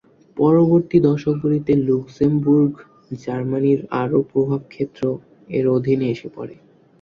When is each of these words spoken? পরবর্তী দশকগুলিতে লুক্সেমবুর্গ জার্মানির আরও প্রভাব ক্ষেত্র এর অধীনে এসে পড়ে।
পরবর্তী 0.37 0.97
দশকগুলিতে 1.07 1.71
লুক্সেমবুর্গ 1.87 2.73
জার্মানির 3.19 3.79
আরও 4.01 4.19
প্রভাব 4.31 4.61
ক্ষেত্র 4.69 5.01
এর 5.49 5.65
অধীনে 5.75 6.07
এসে 6.09 6.29
পড়ে। 6.35 6.55